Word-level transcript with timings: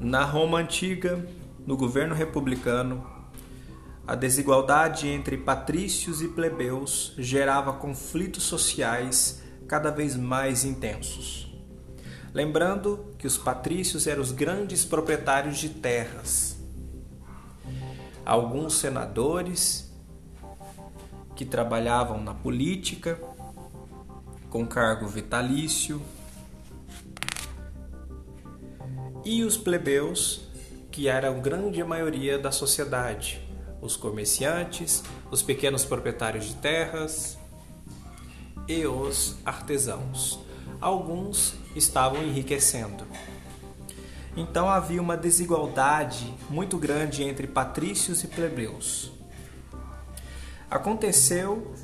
Na 0.00 0.24
Roma 0.24 0.56
antiga, 0.56 1.22
no 1.66 1.76
governo 1.76 2.14
republicano, 2.14 3.06
a 4.06 4.14
desigualdade 4.14 5.06
entre 5.06 5.36
patrícios 5.36 6.22
e 6.22 6.28
plebeus 6.28 7.12
gerava 7.18 7.74
conflitos 7.74 8.44
sociais 8.44 9.42
cada 9.68 9.90
vez 9.90 10.16
mais 10.16 10.64
intensos. 10.64 11.54
Lembrando 12.32 13.14
que 13.18 13.26
os 13.26 13.36
patrícios 13.36 14.06
eram 14.06 14.22
os 14.22 14.32
grandes 14.32 14.86
proprietários 14.86 15.58
de 15.58 15.68
terras. 15.68 16.56
Alguns 18.24 18.78
senadores 18.78 19.94
que 21.36 21.44
trabalhavam 21.44 22.24
na 22.24 22.32
política 22.32 23.20
com 24.48 24.66
cargo 24.66 25.06
vitalício 25.06 26.00
e 29.24 29.44
os 29.44 29.56
plebeus, 29.56 30.40
que 30.90 31.08
eram 31.08 31.36
a 31.36 31.38
grande 31.38 31.82
maioria 31.84 32.38
da 32.38 32.50
sociedade, 32.50 33.40
os 33.80 33.96
comerciantes, 33.96 35.02
os 35.30 35.42
pequenos 35.42 35.84
proprietários 35.84 36.46
de 36.46 36.54
terras 36.56 37.38
e 38.66 38.86
os 38.86 39.36
artesãos. 39.44 40.40
Alguns 40.80 41.54
estavam 41.74 42.22
enriquecendo. 42.22 43.06
Então 44.36 44.68
havia 44.68 45.02
uma 45.02 45.16
desigualdade 45.16 46.32
muito 46.48 46.78
grande 46.78 47.22
entre 47.22 47.46
patrícios 47.46 48.22
e 48.22 48.28
plebeus. 48.28 49.12
Aconteceu 50.70 51.74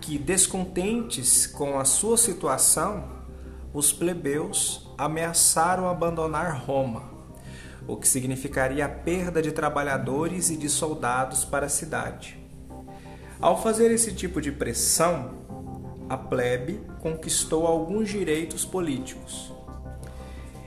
que, 0.00 0.18
descontentes 0.18 1.46
com 1.46 1.78
a 1.78 1.84
sua 1.84 2.16
situação, 2.16 3.21
os 3.74 3.92
plebeus 3.92 4.88
ameaçaram 4.98 5.88
abandonar 5.88 6.62
Roma, 6.64 7.04
o 7.86 7.96
que 7.96 8.06
significaria 8.06 8.84
a 8.84 8.88
perda 8.88 9.40
de 9.40 9.52
trabalhadores 9.52 10.50
e 10.50 10.56
de 10.56 10.68
soldados 10.68 11.44
para 11.44 11.66
a 11.66 11.70
cidade. 11.70 12.38
Ao 13.40 13.60
fazer 13.60 13.90
esse 13.90 14.12
tipo 14.12 14.40
de 14.40 14.52
pressão, 14.52 15.42
a 16.08 16.16
plebe 16.16 16.80
conquistou 17.00 17.66
alguns 17.66 18.08
direitos 18.08 18.64
políticos. 18.64 19.52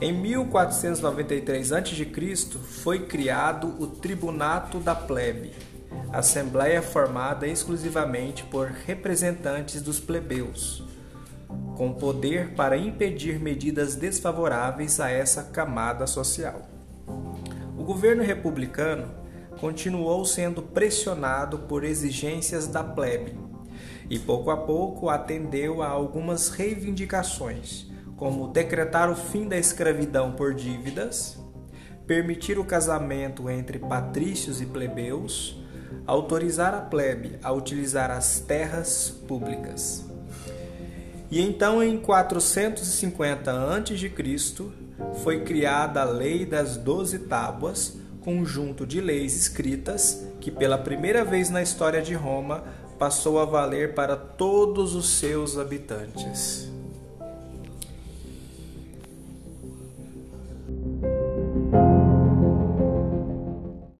Em 0.00 0.12
1493 0.12 1.72
a.C. 1.72 2.58
foi 2.58 3.06
criado 3.06 3.74
o 3.80 3.86
Tribunato 3.86 4.78
da 4.78 4.94
Plebe, 4.94 5.52
assembleia 6.12 6.82
formada 6.82 7.46
exclusivamente 7.46 8.44
por 8.44 8.66
representantes 8.66 9.82
dos 9.82 9.98
plebeus, 9.98 10.84
com 11.76 11.92
poder 11.92 12.54
para 12.54 12.76
impedir 12.76 13.38
medidas 13.38 13.94
desfavoráveis 13.94 14.98
a 15.00 15.10
essa 15.10 15.44
camada 15.44 16.06
social. 16.06 16.62
O 17.76 17.84
governo 17.84 18.22
republicano 18.22 19.08
continuou 19.60 20.24
sendo 20.24 20.62
pressionado 20.62 21.60
por 21.60 21.84
exigências 21.84 22.66
da 22.66 22.82
plebe 22.82 23.36
e 24.10 24.18
pouco 24.18 24.50
a 24.50 24.56
pouco 24.56 25.08
atendeu 25.08 25.82
a 25.82 25.88
algumas 25.88 26.48
reivindicações, 26.48 27.86
como 28.16 28.48
decretar 28.48 29.10
o 29.10 29.14
fim 29.14 29.46
da 29.46 29.56
escravidão 29.56 30.32
por 30.32 30.54
dívidas, 30.54 31.38
permitir 32.06 32.58
o 32.58 32.64
casamento 32.64 33.50
entre 33.50 33.78
patrícios 33.78 34.60
e 34.60 34.66
plebeus, 34.66 35.62
autorizar 36.06 36.74
a 36.74 36.80
plebe 36.80 37.38
a 37.42 37.52
utilizar 37.52 38.10
as 38.10 38.40
terras 38.40 39.10
públicas. 39.28 40.07
E 41.30 41.40
então 41.42 41.82
em 41.82 41.98
450 41.98 43.50
a.C. 43.50 44.12
foi 45.22 45.40
criada 45.44 46.00
a 46.00 46.04
Lei 46.04 46.46
das 46.46 46.76
Doze 46.76 47.18
Tábuas, 47.18 47.98
conjunto 48.20 48.86
de 48.86 49.00
leis 49.00 49.36
escritas 49.36 50.26
que 50.40 50.50
pela 50.50 50.78
primeira 50.78 51.24
vez 51.24 51.50
na 51.50 51.62
história 51.62 52.00
de 52.00 52.14
Roma 52.14 52.64
passou 52.98 53.38
a 53.38 53.44
valer 53.44 53.94
para 53.94 54.16
todos 54.16 54.94
os 54.94 55.08
seus 55.10 55.56
habitantes. 55.56 56.70